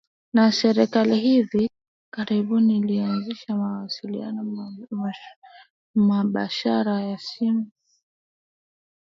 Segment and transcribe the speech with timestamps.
[0.33, 1.69] na serikali hivi
[2.13, 4.67] karibuni ilianzisha mawasiliano
[5.95, 7.71] mubashara ya simu